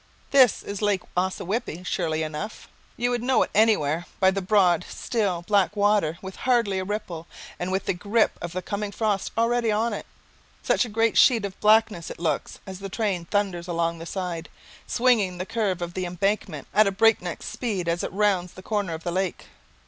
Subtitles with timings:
[0.31, 2.67] This is Lake Ossawippi surely enough.
[2.97, 7.27] You would know it anywhere by the broad, still, black water with hardly a ripple,
[7.59, 10.07] and with the grip of the coming frost already on it.
[10.63, 14.49] Such a great sheet of blackness it looks as the train thunders along the side,
[14.87, 18.95] swinging the curve of the embankment at a breakneck speed as it rounds the corner
[18.95, 19.49] of the lake.